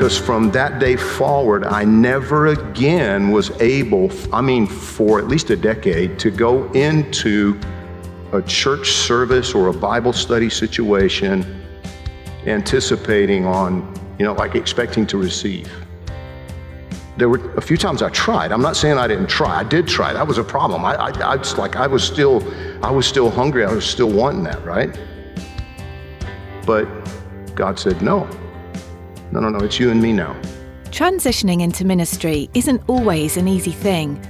Because 0.00 0.16
from 0.16 0.50
that 0.50 0.78
day 0.78 0.96
forward, 0.96 1.62
I 1.62 1.84
never 1.84 2.46
again 2.46 3.30
was 3.30 3.50
able, 3.60 4.10
I 4.32 4.40
mean, 4.40 4.66
for 4.66 5.18
at 5.18 5.28
least 5.28 5.50
a 5.50 5.56
decade, 5.56 6.18
to 6.20 6.30
go 6.30 6.72
into 6.72 7.60
a 8.32 8.40
church 8.40 8.92
service 8.92 9.52
or 9.52 9.68
a 9.68 9.74
Bible 9.74 10.14
study 10.14 10.48
situation 10.48 11.44
anticipating 12.46 13.44
on, 13.44 13.94
you 14.18 14.24
know, 14.24 14.32
like 14.32 14.54
expecting 14.54 15.06
to 15.08 15.18
receive. 15.18 15.70
There 17.18 17.28
were 17.28 17.52
a 17.56 17.60
few 17.60 17.76
times 17.76 18.00
I 18.00 18.08
tried. 18.08 18.52
I'm 18.52 18.62
not 18.62 18.78
saying 18.78 18.96
I 18.96 19.06
didn't 19.06 19.28
try. 19.28 19.54
I 19.54 19.64
did 19.64 19.86
try. 19.86 20.14
That 20.14 20.26
was 20.26 20.38
a 20.38 20.44
problem. 20.44 20.82
I, 20.82 20.94
I, 20.94 21.34
I 21.34 21.34
like, 21.58 21.76
I 21.76 21.86
was 21.86 22.02
still, 22.02 22.42
I 22.82 22.90
was 22.90 23.04
still 23.06 23.30
hungry. 23.30 23.66
I 23.66 23.72
was 23.74 23.84
still 23.84 24.10
wanting 24.10 24.44
that, 24.44 24.64
right? 24.64 24.98
But 26.64 26.86
God 27.54 27.78
said, 27.78 28.00
no. 28.00 28.26
No, 29.32 29.40
no, 29.40 29.48
no, 29.48 29.58
it's 29.64 29.78
you 29.78 29.90
and 29.90 30.02
me 30.02 30.12
now. 30.12 30.34
Transitioning 30.86 31.62
into 31.62 31.84
ministry 31.84 32.50
isn't 32.54 32.82
always 32.88 33.36
an 33.36 33.46
easy 33.46 33.70
thing. 33.70 34.20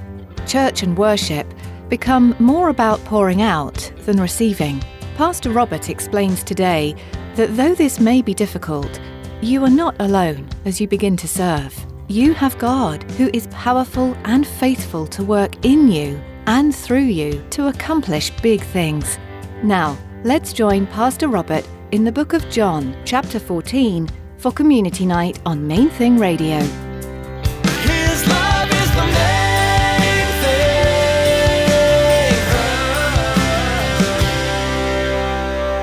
Church 0.45 0.83
and 0.83 0.97
worship 0.97 1.51
become 1.89 2.35
more 2.39 2.69
about 2.69 3.03
pouring 3.05 3.41
out 3.41 3.91
than 4.05 4.21
receiving. 4.21 4.81
Pastor 5.17 5.49
Robert 5.49 5.89
explains 5.89 6.43
today 6.43 6.95
that 7.35 7.55
though 7.57 7.73
this 7.73 7.99
may 7.99 8.21
be 8.21 8.33
difficult, 8.33 8.99
you 9.41 9.63
are 9.63 9.69
not 9.69 9.95
alone 9.99 10.47
as 10.65 10.79
you 10.79 10.87
begin 10.87 11.17
to 11.17 11.27
serve. 11.27 11.73
You 12.07 12.33
have 12.33 12.57
God 12.59 13.03
who 13.11 13.29
is 13.33 13.47
powerful 13.47 14.15
and 14.25 14.45
faithful 14.45 15.07
to 15.07 15.23
work 15.23 15.65
in 15.65 15.87
you 15.87 16.21
and 16.45 16.75
through 16.75 16.99
you 16.99 17.43
to 17.51 17.67
accomplish 17.67 18.29
big 18.41 18.61
things. 18.61 19.17
Now, 19.63 19.97
let's 20.23 20.53
join 20.53 20.85
Pastor 20.87 21.27
Robert 21.27 21.67
in 21.91 22.03
the 22.03 22.11
book 22.11 22.33
of 22.33 22.49
John, 22.49 22.95
chapter 23.05 23.39
14, 23.39 24.07
for 24.41 24.51
Community 24.51 25.05
Night 25.05 25.39
on 25.45 25.67
Main 25.67 25.91
Thing 25.91 26.17
Radio. 26.17 26.57
His 26.57 28.27
love 28.27 28.71
is 28.71 28.95
the 28.95 29.05
main 29.05 30.25
thing. 30.41 31.91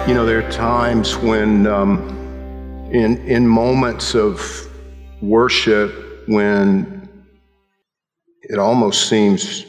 You 0.09 0.15
know, 0.15 0.27
there 0.27 0.45
are 0.45 0.51
times 0.51 1.17
when, 1.19 1.69
um, 1.69 2.09
in, 2.91 3.19
in 3.29 3.47
moments 3.47 4.17
of 4.17 4.69
worship, 5.23 6.27
when 6.27 7.09
it 8.43 8.59
almost 8.59 9.09
seems 9.09 9.65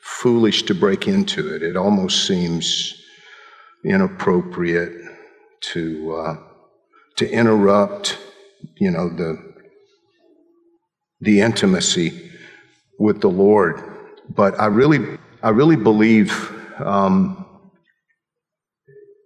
foolish 0.00 0.64
to 0.64 0.74
break 0.74 1.06
into 1.06 1.54
it, 1.54 1.62
it 1.62 1.76
almost 1.76 2.26
seems 2.26 3.00
inappropriate 3.84 4.92
to, 5.60 6.16
uh, 6.16 6.36
to 7.16 7.30
interrupt, 7.30 8.18
you 8.76 8.90
know, 8.90 9.08
the, 9.08 9.54
the 11.20 11.40
intimacy 11.40 12.30
with 12.98 13.20
the 13.20 13.28
Lord. 13.28 13.82
But 14.28 14.58
I 14.60 14.66
really, 14.66 15.18
I 15.42 15.50
really 15.50 15.76
believe, 15.76 16.52
um, 16.78 17.46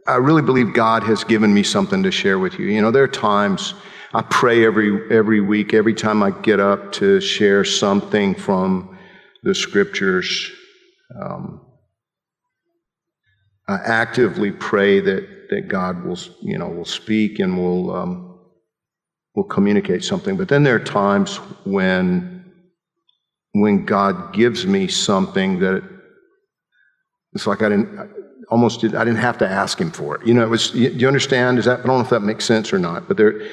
I 0.06 0.16
really 0.16 0.42
believe 0.42 0.72
God 0.72 1.02
has 1.04 1.24
given 1.24 1.52
me 1.52 1.62
something 1.62 2.02
to 2.02 2.10
share 2.10 2.38
with 2.38 2.58
you. 2.58 2.66
You 2.66 2.82
know, 2.82 2.90
there 2.90 3.02
are 3.02 3.08
times 3.08 3.74
I 4.12 4.22
pray 4.22 4.64
every 4.66 5.16
every 5.16 5.40
week, 5.40 5.72
every 5.72 5.94
time 5.94 6.20
I 6.20 6.32
get 6.32 6.58
up 6.58 6.90
to 6.94 7.20
share 7.20 7.64
something 7.64 8.34
from 8.34 8.98
the 9.44 9.54
scriptures. 9.54 10.50
Um, 11.20 11.60
I 13.68 13.76
actively 13.76 14.50
pray 14.50 14.98
that 14.98 15.28
that 15.50 15.68
God 15.68 16.04
will, 16.04 16.18
you 16.40 16.58
know, 16.58 16.68
will 16.68 16.84
speak 16.84 17.38
and 17.38 17.58
will 17.58 17.94
um, 17.94 18.38
will 19.34 19.44
communicate 19.44 20.02
something. 20.04 20.36
But 20.36 20.48
then 20.48 20.62
there 20.62 20.74
are 20.76 20.84
times 20.84 21.36
when 21.64 22.44
when 23.52 23.84
God 23.84 24.32
gives 24.32 24.66
me 24.66 24.88
something 24.88 25.58
that 25.60 25.82
it's 27.32 27.46
like 27.46 27.62
I 27.62 27.68
didn't 27.68 28.10
almost 28.48 28.80
did, 28.80 28.94
I 28.94 29.04
didn't 29.04 29.20
have 29.20 29.38
to 29.38 29.48
ask 29.48 29.80
Him 29.80 29.90
for 29.90 30.16
it. 30.16 30.26
You 30.26 30.34
know, 30.34 30.42
it 30.42 30.48
was. 30.48 30.70
Do 30.70 30.80
you 30.80 31.06
understand? 31.06 31.58
Is 31.58 31.64
that 31.66 31.80
I 31.80 31.82
don't 31.82 31.98
know 31.98 32.00
if 32.00 32.10
that 32.10 32.20
makes 32.20 32.44
sense 32.44 32.72
or 32.72 32.78
not. 32.78 33.08
But 33.08 33.16
there 33.16 33.48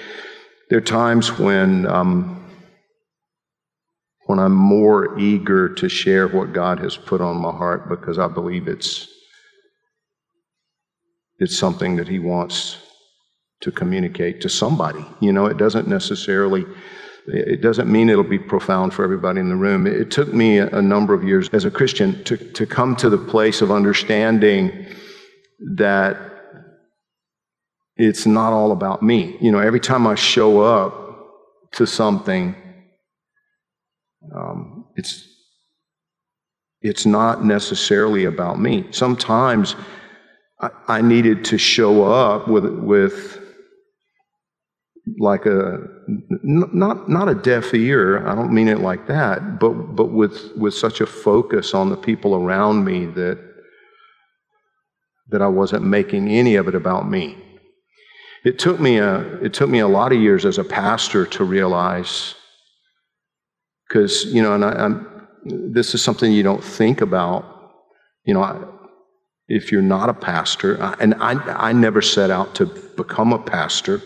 there 0.69 0.77
are 0.79 0.81
times 0.81 1.37
when 1.39 1.85
um, 1.87 2.43
when 4.25 4.39
I'm 4.39 4.53
more 4.53 5.17
eager 5.17 5.69
to 5.75 5.89
share 5.89 6.27
what 6.27 6.53
God 6.53 6.79
has 6.79 6.97
put 6.97 7.21
on 7.21 7.37
my 7.37 7.51
heart 7.51 7.89
because 7.89 8.19
I 8.19 8.27
believe 8.27 8.67
it's 8.67 9.07
it's 11.39 11.57
something 11.57 11.95
that 11.97 12.07
he 12.07 12.19
wants 12.19 12.77
to 13.61 13.71
communicate 13.71 14.41
to 14.41 14.49
somebody. 14.49 15.03
You 15.19 15.33
know, 15.33 15.45
it 15.45 15.57
doesn't 15.57 15.87
necessarily, 15.87 16.65
it 17.27 17.61
doesn't 17.61 17.91
mean 17.91 18.09
it'll 18.09 18.23
be 18.23 18.39
profound 18.39 18.93
for 18.93 19.03
everybody 19.03 19.39
in 19.39 19.49
the 19.49 19.55
room. 19.55 19.87
It 19.87 20.11
took 20.11 20.33
me 20.33 20.59
a, 20.59 20.81
number 20.81 21.13
of 21.13 21.23
years 21.23 21.49
as 21.53 21.65
a 21.65 21.71
Christian 21.71 22.23
to, 22.25 22.37
to 22.37 22.65
come 22.65 22.95
to 22.97 23.09
the 23.09 23.17
place 23.17 23.61
of 23.61 23.71
understanding 23.71 24.85
that 25.75 26.17
it's 27.95 28.27
not 28.27 28.53
all 28.53 28.71
about 28.71 29.01
me. 29.01 29.37
You 29.41 29.51
know, 29.51 29.59
every 29.59 29.79
time 29.79 30.05
I 30.05 30.15
show 30.15 30.61
up 30.61 31.07
to 31.73 31.87
something, 31.87 32.55
um, 34.35 34.85
it's 34.95 35.27
it's 36.81 37.07
not 37.07 37.43
necessarily 37.43 38.25
about 38.25 38.59
me. 38.59 38.85
Sometimes 38.91 39.75
I, 40.59 40.69
I 40.87 41.01
needed 41.01 41.45
to 41.45 41.57
show 41.57 42.03
up 42.03 42.47
with 42.47 42.65
with 42.65 43.39
like 45.19 45.45
a 45.45 45.79
not 46.43 47.09
not 47.09 47.29
a 47.29 47.35
deaf 47.35 47.73
ear. 47.73 48.27
I 48.27 48.35
don't 48.35 48.53
mean 48.53 48.67
it 48.67 48.79
like 48.79 49.07
that, 49.07 49.59
but 49.59 49.73
but 49.95 50.07
with 50.07 50.55
with 50.57 50.73
such 50.73 51.01
a 51.01 51.05
focus 51.05 51.73
on 51.73 51.89
the 51.89 51.97
people 51.97 52.35
around 52.35 52.83
me 52.83 53.05
that 53.05 53.39
that 55.29 55.41
I 55.41 55.47
wasn't 55.47 55.83
making 55.83 56.29
any 56.29 56.55
of 56.55 56.67
it 56.67 56.75
about 56.75 57.09
me. 57.09 57.37
It 58.45 58.59
took 58.59 58.79
me 58.79 58.97
a 58.97 59.19
it 59.43 59.53
took 59.53 59.69
me 59.69 59.79
a 59.79 59.87
lot 59.87 60.11
of 60.11 60.19
years 60.19 60.45
as 60.45 60.57
a 60.57 60.63
pastor 60.63 61.25
to 61.25 61.43
realize 61.43 62.35
because 63.87 64.25
you 64.25 64.41
know, 64.41 64.53
and 64.55 64.65
I, 64.65 64.71
I'm, 64.71 65.27
this 65.45 65.93
is 65.93 66.03
something 66.03 66.31
you 66.31 66.43
don't 66.43 66.63
think 66.63 67.01
about. 67.01 67.45
You 68.25 68.33
know, 68.33 68.43
I, 68.43 68.61
if 69.47 69.71
you're 69.71 69.81
not 69.81 70.09
a 70.09 70.13
pastor, 70.13 70.81
uh, 70.81 70.95
and 70.99 71.13
I, 71.15 71.33
I 71.69 71.73
never 71.73 72.01
set 72.01 72.29
out 72.29 72.55
to 72.55 72.65
become 72.65 73.31
a 73.33 73.39
pastor. 73.39 74.01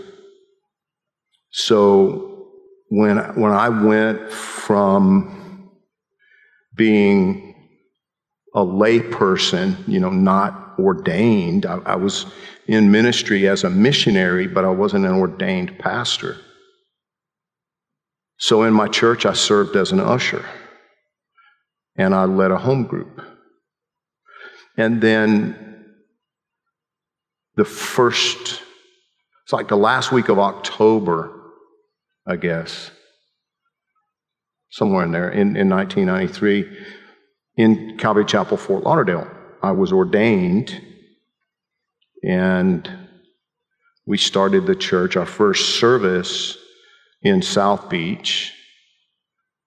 So 1.50 2.48
when, 2.90 3.18
when 3.36 3.52
I 3.52 3.70
went 3.70 4.32
from 4.32 5.70
being 6.76 7.56
a 8.54 8.64
layperson, 8.64 9.88
you 9.88 10.00
know, 10.00 10.10
not 10.10 10.76
ordained, 10.78 11.66
I, 11.66 11.78
I 11.86 11.96
was 11.96 12.26
in 12.68 12.92
ministry 12.92 13.48
as 13.48 13.64
a 13.64 13.70
missionary, 13.70 14.48
but 14.48 14.66
I 14.66 14.70
wasn't 14.70 15.06
an 15.06 15.14
ordained 15.14 15.80
pastor. 15.80 16.38
So 18.38 18.64
in 18.64 18.74
my 18.74 18.88
church, 18.88 19.26
I 19.26 19.34
served 19.34 19.76
as 19.76 19.92
an 19.92 20.00
usher 20.00 20.46
and 21.96 22.16
I 22.16 22.26
led 22.26 22.52
a 22.52 22.58
home 22.58 22.84
group. 22.84 23.22
And 24.78 25.02
then 25.02 25.86
the 27.56 27.66
first, 27.66 28.62
it's 29.44 29.54
like 29.54 29.68
the 29.68 29.78
last 29.78 30.12
week 30.12 30.30
of 30.30 30.40
October, 30.40 31.32
I 32.26 32.38
guess, 32.38 32.92
somewhere 34.70 35.04
in 35.04 35.12
there, 35.12 35.30
in, 35.30 35.58
in 35.58 35.70
1993, 35.70 36.78
in 37.58 37.98
Calvary 37.98 38.26
Chapel, 38.26 38.58
Fort 38.58 38.84
Lauderdale. 38.84 39.30
I 39.62 39.72
was 39.72 39.92
ordained, 39.92 40.82
and 42.24 42.90
we 44.06 44.18
started 44.18 44.66
the 44.66 44.76
church. 44.76 45.18
Our 45.18 45.26
first 45.26 45.80
service 45.80 46.58
in 47.22 47.42
South 47.42 47.90
Beach 47.90 48.54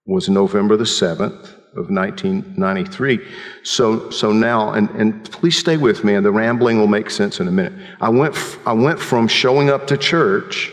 was 0.05 0.27
November 0.27 0.75
the 0.75 0.83
7th 0.83 1.55
of 1.75 1.89
1993. 1.89 3.19
So, 3.63 4.09
so 4.09 4.31
now, 4.31 4.73
and, 4.73 4.89
and 4.91 5.29
please 5.31 5.57
stay 5.57 5.77
with 5.77 6.03
me, 6.03 6.15
and 6.15 6.25
the 6.25 6.31
rambling 6.31 6.79
will 6.79 6.87
make 6.87 7.09
sense 7.09 7.39
in 7.39 7.47
a 7.47 7.51
minute. 7.51 7.73
I 7.99 8.09
went, 8.09 8.35
I 8.65 8.73
went 8.73 8.99
from 8.99 9.27
showing 9.27 9.69
up 9.69 9.87
to 9.87 9.97
church 9.97 10.71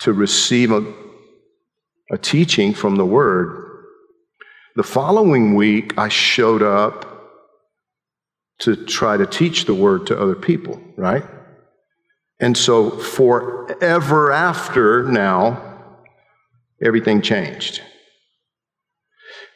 to 0.00 0.12
receive 0.12 0.70
a, 0.72 0.84
a 2.10 2.18
teaching 2.18 2.74
from 2.74 2.96
the 2.96 3.06
Word 3.06 3.60
The 4.76 4.82
following 4.82 5.54
week, 5.54 5.96
I 5.96 6.08
showed 6.08 6.62
up 6.62 7.14
to 8.60 8.76
try 8.76 9.16
to 9.16 9.26
teach 9.26 9.66
the 9.66 9.74
word 9.74 10.06
to 10.08 10.20
other 10.20 10.34
people, 10.34 10.80
right? 10.96 11.24
And 12.40 12.56
so 12.56 12.90
forever 12.90 14.32
after 14.32 15.04
now, 15.04 15.62
everything 16.82 17.22
changed. 17.22 17.82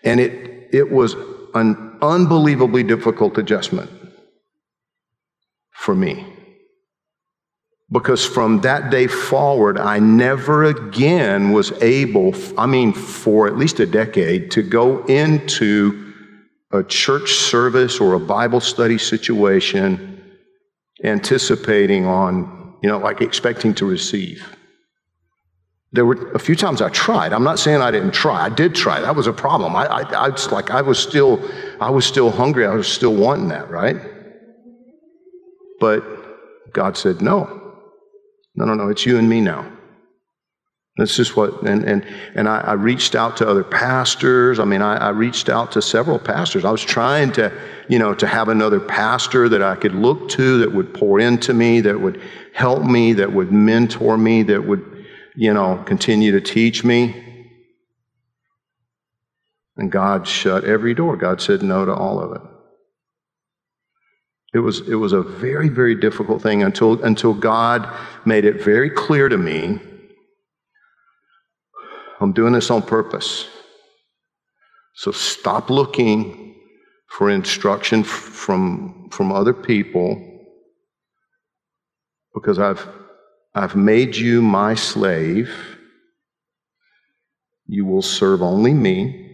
And 0.04 0.20
it, 0.20 0.68
it 0.72 0.90
was 0.90 1.14
an 1.54 1.98
unbelievably 2.00 2.84
difficult 2.84 3.38
adjustment 3.38 3.90
for 5.72 5.94
me. 5.94 6.26
Because 7.90 8.24
from 8.24 8.60
that 8.60 8.90
day 8.90 9.06
forward, 9.06 9.78
I 9.78 9.98
never 9.98 10.64
again 10.64 11.52
was 11.52 11.72
able, 11.82 12.34
I 12.58 12.66
mean, 12.66 12.92
for 12.92 13.46
at 13.46 13.56
least 13.56 13.80
a 13.80 13.86
decade, 13.86 14.50
to 14.52 14.62
go 14.62 15.04
into 15.06 16.12
a 16.70 16.84
church 16.84 17.32
service 17.32 17.98
or 17.98 18.12
a 18.12 18.20
Bible 18.20 18.60
study 18.60 18.98
situation 18.98 20.22
anticipating 21.02 22.04
on, 22.04 22.76
you 22.82 22.90
know, 22.90 22.98
like 22.98 23.22
expecting 23.22 23.74
to 23.76 23.86
receive. 23.86 24.57
There 25.92 26.04
were 26.04 26.30
a 26.32 26.38
few 26.38 26.54
times 26.54 26.82
I 26.82 26.90
tried. 26.90 27.32
I'm 27.32 27.44
not 27.44 27.58
saying 27.58 27.80
I 27.80 27.90
didn't 27.90 28.12
try. 28.12 28.44
I 28.44 28.50
did 28.50 28.74
try. 28.74 29.00
That 29.00 29.16
was 29.16 29.26
a 29.26 29.32
problem. 29.32 29.74
I, 29.74 29.86
I, 29.86 30.00
I 30.26 30.28
was 30.28 30.52
like, 30.52 30.70
I 30.70 30.82
was 30.82 30.98
still, 30.98 31.40
I 31.80 31.88
was 31.88 32.04
still 32.04 32.30
hungry. 32.30 32.66
I 32.66 32.74
was 32.74 32.86
still 32.86 33.14
wanting 33.14 33.48
that, 33.48 33.70
right? 33.70 33.96
But 35.80 36.04
God 36.72 36.96
said, 36.96 37.22
no. 37.22 37.54
No, 38.54 38.66
no, 38.66 38.74
no. 38.74 38.88
It's 38.88 39.06
you 39.06 39.18
and 39.18 39.30
me 39.30 39.40
now. 39.40 39.70
That's 40.98 41.14
just 41.16 41.36
what, 41.36 41.62
and, 41.62 41.84
and, 41.84 42.04
and 42.34 42.48
I, 42.48 42.58
I 42.58 42.72
reached 42.72 43.14
out 43.14 43.36
to 43.36 43.48
other 43.48 43.62
pastors. 43.62 44.58
I 44.58 44.64
mean, 44.64 44.82
I, 44.82 44.96
I 44.96 45.08
reached 45.10 45.48
out 45.48 45.70
to 45.72 45.80
several 45.80 46.18
pastors. 46.18 46.64
I 46.64 46.72
was 46.72 46.82
trying 46.82 47.30
to, 47.32 47.56
you 47.88 48.00
know, 48.00 48.14
to 48.14 48.26
have 48.26 48.48
another 48.48 48.80
pastor 48.80 49.48
that 49.48 49.62
I 49.62 49.76
could 49.76 49.94
look 49.94 50.28
to 50.30 50.58
that 50.58 50.72
would 50.72 50.92
pour 50.92 51.20
into 51.20 51.54
me, 51.54 51.80
that 51.82 52.00
would 52.00 52.20
help 52.52 52.82
me, 52.82 53.12
that 53.12 53.32
would 53.32 53.52
mentor 53.52 54.18
me, 54.18 54.42
that 54.42 54.66
would, 54.66 54.97
you 55.38 55.54
know, 55.54 55.80
continue 55.86 56.32
to 56.32 56.40
teach 56.40 56.82
me. 56.82 57.24
And 59.76 59.92
God 59.92 60.26
shut 60.26 60.64
every 60.64 60.94
door. 60.94 61.16
God 61.16 61.40
said 61.40 61.62
no 61.62 61.84
to 61.84 61.94
all 61.94 62.20
of 62.20 62.32
it. 62.32 62.42
It 64.52 64.58
was, 64.58 64.80
it 64.88 64.96
was 64.96 65.12
a 65.12 65.22
very, 65.22 65.68
very 65.68 65.94
difficult 65.94 66.42
thing 66.42 66.64
until, 66.64 67.00
until 67.04 67.34
God 67.34 67.88
made 68.24 68.44
it 68.44 68.60
very 68.60 68.90
clear 68.90 69.28
to 69.28 69.38
me 69.38 69.78
I'm 72.20 72.32
doing 72.32 72.52
this 72.52 72.68
on 72.68 72.82
purpose. 72.82 73.46
So 74.94 75.12
stop 75.12 75.70
looking 75.70 76.56
for 77.06 77.30
instruction 77.30 78.02
from, 78.02 79.08
from 79.12 79.30
other 79.30 79.54
people 79.54 80.20
because 82.34 82.58
I've, 82.58 82.84
I've 83.58 83.74
made 83.74 84.14
you 84.14 84.40
my 84.40 84.76
slave. 84.76 85.52
You 87.66 87.84
will 87.86 88.02
serve 88.02 88.40
only 88.40 88.72
me, 88.72 89.32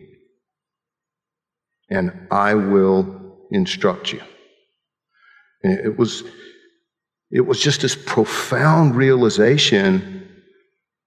and 1.90 2.26
I 2.30 2.54
will 2.54 3.46
instruct 3.50 4.14
you. 4.14 4.22
And 5.62 5.78
it 5.78 5.98
was, 5.98 6.22
it 7.30 7.42
was 7.42 7.60
just 7.60 7.82
this 7.82 7.94
profound 7.94 8.96
realization 8.96 10.26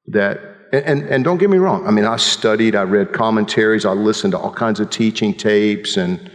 that, 0.06 0.40
and, 0.72 1.10
and, 1.10 1.24
don't 1.24 1.40
get 1.40 1.50
me 1.50 1.58
wrong, 1.58 1.88
I 1.88 1.92
mean, 1.92 2.06
I 2.06 2.18
studied, 2.18 2.75
I 2.75 2.84
read 2.84 3.14
commentaries, 3.14 3.84
I 3.84 3.94
listened 3.94 4.34
to 4.34 4.38
all 4.38 4.54
kinds 4.54 4.80
of 4.80 4.92
teaching 4.92 5.34
tapes, 5.34 5.98
and, 5.98 6.30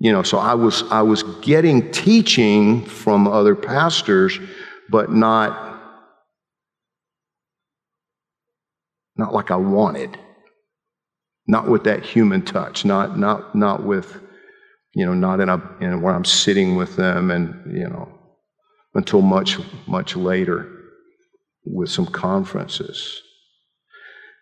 you 0.00 0.12
know, 0.12 0.22
so 0.22 0.38
I 0.38 0.54
was, 0.54 0.82
I 0.90 1.02
was 1.02 1.24
getting 1.42 1.92
teaching 1.92 2.86
from 2.86 3.28
other 3.28 3.54
pastors, 3.54 4.38
but 4.88 5.12
not, 5.12 5.73
not 9.16 9.32
like 9.32 9.50
I 9.50 9.56
wanted. 9.56 10.18
Not 11.46 11.68
with 11.68 11.84
that 11.84 12.04
human 12.04 12.42
touch, 12.42 12.84
not, 12.84 13.18
not, 13.18 13.54
not 13.54 13.84
with, 13.84 14.20
you 14.94 15.04
know, 15.04 15.12
not 15.12 15.40
in 15.40 15.50
a, 15.50 15.60
in 15.80 16.00
where 16.00 16.14
I'm 16.14 16.24
sitting 16.24 16.74
with 16.76 16.96
them 16.96 17.30
and, 17.30 17.76
you 17.76 17.86
know, 17.86 18.08
until 18.94 19.20
much, 19.20 19.58
much 19.86 20.16
later 20.16 20.70
with 21.66 21.90
some 21.90 22.06
conferences. 22.06 23.20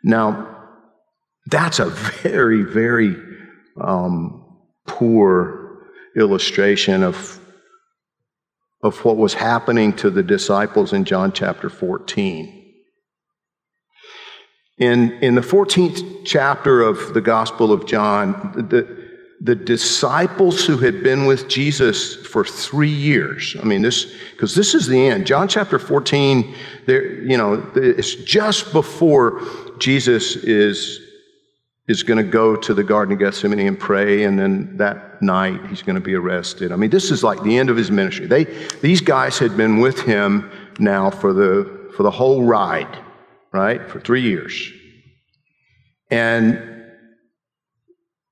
Now, 0.04 0.62
that's 1.46 1.80
a 1.80 1.86
very, 1.86 2.62
very 2.62 3.16
um, 3.80 4.44
poor 4.86 5.88
illustration 6.16 7.02
of, 7.02 7.40
of 8.82 9.04
what 9.04 9.16
was 9.16 9.34
happening 9.34 9.92
to 9.94 10.10
the 10.10 10.22
disciples 10.22 10.92
in 10.92 11.04
John 11.04 11.32
chapter 11.32 11.68
14. 11.68 12.61
In, 14.82 15.12
in 15.22 15.36
the 15.36 15.42
14th 15.42 16.24
chapter 16.24 16.82
of 16.82 17.14
the 17.14 17.20
Gospel 17.20 17.70
of 17.70 17.86
John, 17.86 18.50
the, 18.68 18.82
the 19.40 19.54
disciples 19.54 20.66
who 20.66 20.76
had 20.76 21.04
been 21.04 21.24
with 21.24 21.46
Jesus 21.46 22.16
for 22.16 22.44
three 22.44 22.90
years, 22.90 23.54
I 23.62 23.64
mean, 23.64 23.82
this, 23.82 24.12
because 24.32 24.56
this 24.56 24.74
is 24.74 24.88
the 24.88 25.06
end. 25.06 25.24
John 25.24 25.46
chapter 25.46 25.78
14, 25.78 26.52
there, 26.86 27.14
you 27.22 27.36
know, 27.36 27.64
it's 27.76 28.16
just 28.16 28.72
before 28.72 29.40
Jesus 29.78 30.34
is, 30.34 30.98
is 31.86 32.02
going 32.02 32.18
to 32.18 32.28
go 32.28 32.56
to 32.56 32.74
the 32.74 32.82
Garden 32.82 33.12
of 33.12 33.20
Gethsemane 33.20 33.60
and 33.60 33.78
pray, 33.78 34.24
and 34.24 34.36
then 34.36 34.76
that 34.78 35.22
night 35.22 35.64
he's 35.68 35.82
going 35.82 35.94
to 35.94 36.00
be 36.00 36.14
arrested. 36.14 36.72
I 36.72 36.76
mean, 36.76 36.90
this 36.90 37.12
is 37.12 37.22
like 37.22 37.40
the 37.44 37.56
end 37.56 37.70
of 37.70 37.76
his 37.76 37.92
ministry. 37.92 38.26
They, 38.26 38.46
these 38.80 39.00
guys 39.00 39.38
had 39.38 39.56
been 39.56 39.78
with 39.78 40.00
him 40.00 40.50
now 40.80 41.08
for 41.08 41.32
the, 41.32 41.92
for 41.96 42.02
the 42.02 42.10
whole 42.10 42.42
ride 42.42 42.98
right, 43.52 43.88
for 43.90 44.00
three 44.00 44.22
years. 44.22 44.72
And 46.10 46.72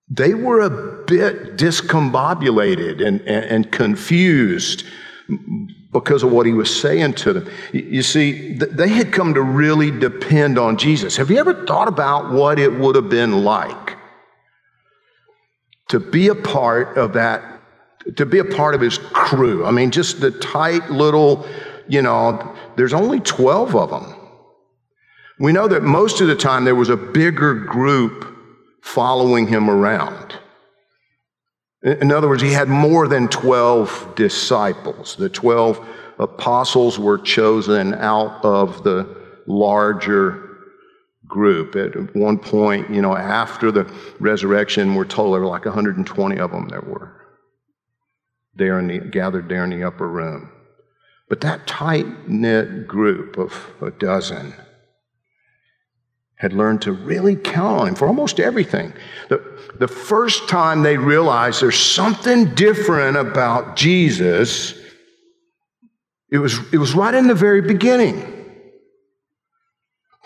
they 0.09 0.35
were 0.35 0.61
a 0.61 1.05
bit 1.05 1.57
discombobulated 1.57 3.07
and, 3.07 3.21
and, 3.23 3.45
and 3.45 3.73
confused 3.73 4.85
because 5.93 6.23
of 6.23 6.33
what 6.33 6.47
he 6.47 6.53
was 6.53 6.75
saying 6.81 7.15
to 7.15 7.33
them. 7.33 7.51
You 7.73 8.03
see, 8.03 8.55
they 8.55 8.89
had 8.89 9.13
come 9.13 9.35
to 9.35 9.43
really 9.43 9.91
depend 9.91 10.59
on 10.59 10.77
Jesus. 10.77 11.17
Have 11.17 11.31
you 11.31 11.39
ever 11.39 11.65
thought 11.67 11.89
about 11.89 12.33
what 12.33 12.59
it 12.59 12.73
would 12.73 12.97
have 12.97 13.09
been 13.09 13.45
like 13.45 13.97
to 15.89 16.01
be 16.01 16.29
a 16.29 16.35
part 16.35 16.97
of 16.97 17.13
that, 17.15 17.61
to 18.17 18.27
be 18.27 18.39
a 18.39 18.45
part 18.45 18.75
of 18.75 18.81
his 18.81 18.99
crew? 18.99 19.65
I 19.65 19.71
mean, 19.71 19.91
just 19.91 20.21
the 20.21 20.31
tight 20.31 20.91
little, 20.91 21.47
you 21.89 22.03
know, 22.03 22.57
there's 22.77 22.93
only 22.93 23.21
12 23.21 23.77
of 23.77 23.91
them. 23.91 24.20
We 25.41 25.53
know 25.53 25.67
that 25.69 25.83
most 25.83 26.21
of 26.21 26.29
the 26.29 26.37
time 26.37 26.67
there 26.67 26.75
was 26.75 26.91
a 26.91 26.99
bigger 26.99 27.55
group 27.55 28.37
following 28.83 29.47
him 29.47 29.71
around. 29.71 30.35
In 31.83 32.13
other 32.13 32.29
words, 32.29 32.43
he 32.43 32.53
had 32.53 32.69
more 32.69 33.09
than 33.09 33.27
12 33.29 34.13
disciples. 34.17 35.17
The 35.17 35.31
12 35.31 35.83
apostles 36.19 36.99
were 36.99 37.17
chosen 37.17 37.95
out 37.95 38.45
of 38.45 38.85
the 38.85 39.17
larger 39.47 40.59
group. 41.27 41.75
At 41.75 42.15
one 42.15 42.39
point, 42.39 42.91
you 42.91 43.01
know, 43.01 43.17
after 43.17 43.73
the 43.73 43.91
resurrection, 44.19 44.95
we're 44.95 45.07
told 45.07 45.33
there 45.33 45.41
were 45.41 45.47
like 45.47 45.65
120 45.65 46.39
of 46.39 46.51
them 46.51 46.69
that 46.69 46.87
were 46.87 47.17
there 48.57 48.79
in 48.79 48.89
the, 48.89 48.99
gathered 48.99 49.49
there 49.49 49.65
in 49.65 49.71
the 49.71 49.85
upper 49.85 50.07
room. 50.07 50.53
But 51.31 51.41
that 51.41 51.67
tight 51.67 52.29
knit 52.29 52.87
group 52.87 53.39
of 53.39 53.73
a 53.81 53.91
dozen 53.91 54.53
had 56.41 56.55
learned 56.55 56.81
to 56.81 56.91
really 56.91 57.37
count 57.37 57.81
on 57.83 57.89
him 57.89 57.95
for 57.95 58.09
almost 58.09 58.41
everything. 58.41 58.95
The, 59.29 59.43
the 59.79 59.87
first 59.87 60.49
time 60.49 60.83
they 60.83 60.97
realized 60.97 61.61
there's 61.61 61.79
something 61.79 62.55
different 62.55 63.19
about 63.19 63.77
Jesus, 63.77 64.73
it 66.31 66.39
was, 66.39 66.59
it 66.73 66.79
was 66.79 66.95
right 66.95 67.13
in 67.13 67.27
the 67.27 67.35
very 67.35 67.61
beginning. 67.61 68.27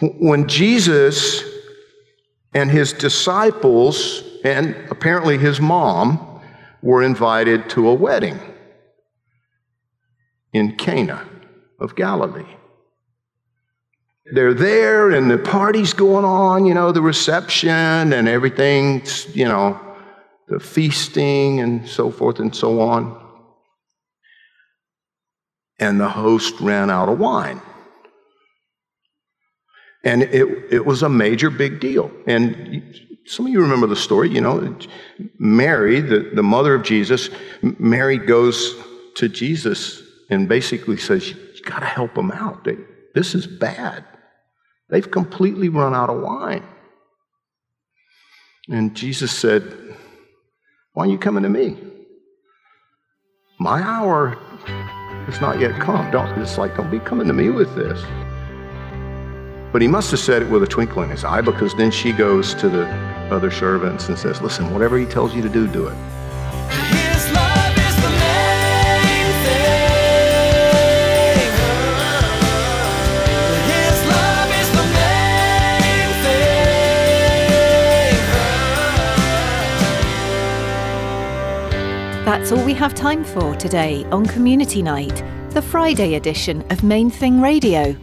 When 0.00 0.46
Jesus 0.46 1.42
and 2.54 2.70
his 2.70 2.92
disciples, 2.92 4.22
and 4.44 4.76
apparently 4.92 5.36
his 5.36 5.60
mom, 5.60 6.40
were 6.80 7.02
invited 7.02 7.68
to 7.70 7.88
a 7.88 7.94
wedding 7.94 8.38
in 10.52 10.76
Cana 10.76 11.28
of 11.80 11.96
Galilee 11.96 12.54
they're 14.32 14.54
there 14.54 15.10
and 15.10 15.30
the 15.30 15.38
party's 15.38 15.92
going 15.92 16.24
on, 16.24 16.64
you 16.64 16.74
know, 16.74 16.92
the 16.92 17.02
reception 17.02 18.12
and 18.12 18.26
everything, 18.26 19.02
you 19.32 19.44
know, 19.44 19.78
the 20.48 20.58
feasting 20.58 21.60
and 21.60 21.88
so 21.88 22.10
forth 22.10 22.38
and 22.38 22.54
so 22.54 22.80
on. 22.80 23.20
And 25.78 26.00
the 26.00 26.08
host 26.08 26.60
ran 26.60 26.90
out 26.90 27.08
of 27.08 27.18
wine. 27.18 27.60
And 30.04 30.22
it, 30.22 30.72
it 30.72 30.86
was 30.86 31.02
a 31.02 31.08
major 31.08 31.50
big 31.50 31.80
deal. 31.80 32.10
And 32.26 32.94
some 33.26 33.46
of 33.46 33.52
you 33.52 33.60
remember 33.60 33.86
the 33.86 33.96
story, 33.96 34.30
you 34.30 34.40
know, 34.40 34.76
Mary, 35.38 36.00
the, 36.00 36.30
the 36.34 36.42
mother 36.42 36.74
of 36.74 36.82
Jesus, 36.82 37.30
Mary 37.62 38.18
goes 38.18 38.74
to 39.16 39.28
Jesus 39.28 40.02
and 40.30 40.48
basically 40.48 40.98
says, 40.98 41.30
You 41.30 41.62
got 41.64 41.80
to 41.80 41.86
help 41.86 42.14
them 42.14 42.30
out. 42.30 42.66
This 43.14 43.34
is 43.34 43.46
bad. 43.46 44.04
They've 44.94 45.10
completely 45.10 45.68
run 45.68 45.92
out 45.92 46.08
of 46.08 46.20
wine. 46.20 46.62
And 48.68 48.94
Jesus 48.94 49.32
said, 49.32 49.76
Why 50.92 51.06
are 51.06 51.08
you 51.08 51.18
coming 51.18 51.42
to 51.42 51.48
me? 51.48 51.76
My 53.58 53.82
hour 53.82 54.38
has 55.26 55.40
not 55.40 55.58
yet 55.58 55.80
come. 55.80 56.12
Don't, 56.12 56.40
it's 56.40 56.58
like, 56.58 56.76
don't 56.76 56.92
be 56.92 57.00
coming 57.00 57.26
to 57.26 57.32
me 57.32 57.50
with 57.50 57.74
this. 57.74 58.00
But 59.72 59.82
he 59.82 59.88
must 59.88 60.12
have 60.12 60.20
said 60.20 60.42
it 60.42 60.48
with 60.48 60.62
a 60.62 60.68
twinkle 60.68 61.02
in 61.02 61.10
his 61.10 61.24
eye 61.24 61.40
because 61.40 61.74
then 61.74 61.90
she 61.90 62.12
goes 62.12 62.54
to 62.54 62.68
the 62.68 62.86
other 63.32 63.50
servants 63.50 64.08
and 64.08 64.16
says, 64.16 64.40
Listen, 64.42 64.72
whatever 64.72 64.96
he 64.96 65.06
tells 65.06 65.34
you 65.34 65.42
to 65.42 65.48
do, 65.48 65.66
do 65.66 65.88
it. 65.88 66.13
That's 82.24 82.52
all 82.52 82.64
we 82.64 82.72
have 82.72 82.94
time 82.94 83.22
for 83.22 83.54
today 83.54 84.06
on 84.06 84.24
Community 84.24 84.80
Night, 84.80 85.22
the 85.50 85.60
Friday 85.60 86.14
edition 86.14 86.64
of 86.70 86.82
Main 86.82 87.10
Thing 87.10 87.38
Radio. 87.38 87.94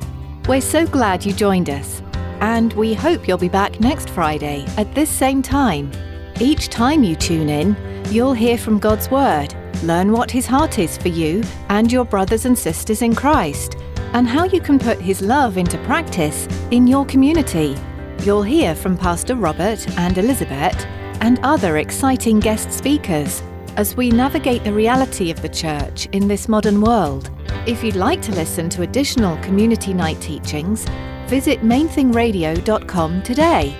We're 0.48 0.62
so 0.62 0.86
glad 0.86 1.26
you 1.26 1.34
joined 1.34 1.72
us, 1.72 2.04
and 2.40 2.72
we 2.74 2.94
hope 2.94 3.28
you'll 3.28 3.40
be 3.40 3.50
back 3.50 3.80
next 3.80 4.12
Friday 4.12 4.64
at 4.78 4.94
this 4.94 5.10
same 5.10 5.42
time. 5.42 5.92
Each 6.40 6.70
time 6.70 7.04
you 7.04 7.16
tune 7.16 7.50
in, 7.50 7.76
you'll 8.12 8.36
hear 8.36 8.60
from 8.60 8.78
God's 8.78 9.10
Word, 9.10 9.56
learn 9.82 10.12
what 10.12 10.30
His 10.30 10.46
heart 10.46 10.78
is 10.78 11.00
for 11.00 11.08
you 11.08 11.42
and 11.70 11.92
your 11.92 12.06
brothers 12.06 12.46
and 12.46 12.56
sisters 12.56 13.02
in 13.02 13.16
Christ, 13.16 13.76
and 14.14 14.28
how 14.28 14.44
you 14.44 14.62
can 14.62 14.78
put 14.78 15.02
His 15.02 15.24
love 15.24 15.58
into 15.58 15.80
practice 15.80 16.48
in 16.70 16.86
your 16.86 17.08
community. 17.08 17.76
You'll 18.20 18.44
hear 18.44 18.76
from 18.76 19.00
Pastor 19.00 19.34
Robert 19.34 19.84
and 19.98 20.16
Elizabeth 20.20 20.86
and 21.22 21.40
other 21.42 21.78
exciting 21.78 22.40
guest 22.40 22.72
speakers 22.72 23.42
as 23.78 23.96
we 23.96 24.10
navigate 24.10 24.64
the 24.64 24.74
reality 24.74 25.32
of 25.32 25.42
the 25.42 25.50
church 25.50 26.08
in 26.12 26.28
this 26.28 26.48
modern 26.48 26.82
world. 26.82 27.30
If 27.66 27.84
you'd 27.84 27.96
like 27.96 28.22
to 28.24 28.32
listen 28.32 28.70
to 28.70 28.82
additional 28.82 29.38
community 29.44 29.94
night 29.94 30.20
teachings, 30.22 30.86
visit 31.28 31.62
mainthingradio.com 31.62 33.24
today. 33.24 33.78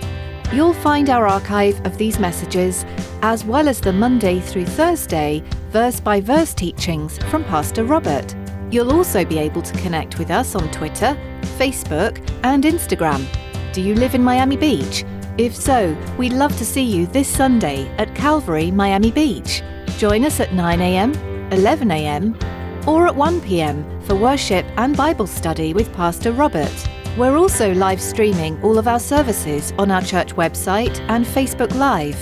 You'll 0.54 0.74
find 0.74 1.10
our 1.10 1.28
archive 1.28 1.86
of 1.86 1.98
these 1.98 2.20
messages, 2.20 2.86
as 3.22 3.46
well 3.46 3.70
as 3.70 3.80
the 3.80 3.94
Monday 3.94 4.40
through 4.40 4.66
Thursday 4.66 5.44
verse 5.72 6.02
by 6.02 6.20
verse 6.20 6.54
teachings 6.54 7.18
from 7.30 7.46
Pastor 7.46 7.86
Robert. 7.86 8.36
You'll 8.70 8.92
also 8.92 9.24
be 9.24 9.38
able 9.38 9.62
to 9.62 9.78
connect 9.80 10.20
with 10.20 10.30
us 10.30 10.56
on 10.56 10.70
Twitter, 10.72 11.18
Facebook, 11.58 12.18
and 12.44 12.64
Instagram. 12.64 13.26
Do 13.74 13.82
you 13.82 13.96
live 13.96 14.14
in 14.14 14.24
Miami 14.24 14.58
Beach? 14.58 15.06
If 15.38 15.56
so, 15.56 15.98
we'd 16.18 16.34
love 16.34 16.56
to 16.58 16.66
see 16.66 16.84
you 16.84 17.08
this 17.08 17.28
Sunday 17.28 17.88
at 17.98 18.14
Calvary, 18.16 18.70
Miami 18.70 19.12
Beach. 19.12 19.64
Join 20.02 20.26
us 20.26 20.40
at 20.40 20.50
9am, 20.50 21.14
11am, 21.52 22.88
or 22.88 23.06
at 23.06 23.14
1pm 23.14 24.04
for 24.04 24.16
worship 24.16 24.66
and 24.78 24.98
Bible 24.98 25.28
study 25.28 25.76
with 25.76 25.94
Pastor 25.94 26.32
Robert. 26.32 26.74
We're 27.20 27.38
also 27.38 27.72
live 27.76 28.02
streaming 28.02 28.60
all 28.64 28.80
of 28.80 28.88
our 28.88 29.00
services 29.00 29.74
on 29.78 29.92
our 29.92 30.02
church 30.02 30.34
website 30.34 31.00
and 31.02 31.24
Facebook 31.24 31.76
Live. 31.76 32.18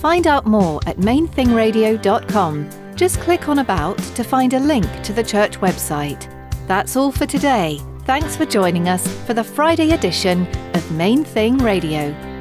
Find 0.00 0.26
out 0.26 0.46
more 0.46 0.80
at 0.88 0.96
mainthingradio.com. 0.96 2.96
Just 2.96 3.20
click 3.20 3.48
on 3.48 3.60
About 3.60 3.98
to 3.98 4.24
find 4.24 4.54
a 4.54 4.58
link 4.58 5.02
to 5.04 5.12
the 5.12 5.22
church 5.22 5.60
website. 5.60 6.28
That's 6.66 6.96
all 6.96 7.12
for 7.12 7.26
today. 7.26 7.78
Thanks 8.04 8.34
for 8.34 8.46
joining 8.46 8.88
us 8.88 9.06
for 9.26 9.34
the 9.34 9.44
Friday 9.44 9.92
edition 9.92 10.44
of 10.74 10.90
Main 10.90 11.22
Thing 11.22 11.56
Radio. 11.58 12.31